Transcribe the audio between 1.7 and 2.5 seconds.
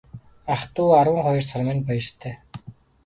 баяртай.